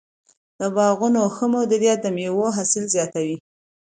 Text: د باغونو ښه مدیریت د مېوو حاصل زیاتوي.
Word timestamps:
د 0.59 0.61
باغونو 0.75 1.21
ښه 1.35 1.45
مدیریت 1.53 1.99
د 2.01 2.07
مېوو 2.15 2.47
حاصل 2.57 2.83
زیاتوي. 2.95 3.37